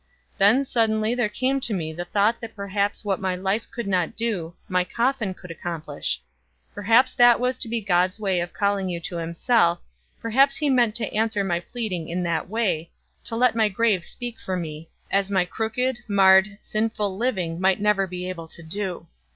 [0.39, 4.15] Then suddenly there came to me the thought that perhaps what my life could not
[4.17, 6.19] do, my coffin would accomplish
[6.73, 9.79] perhaps that was to be God's way of calling you to himself
[10.19, 12.89] perhaps he meant to answer my pleading in that way,
[13.25, 18.07] to let my grave speak for me, as my crooked, marred, sinful living might never
[18.07, 19.05] be able to do.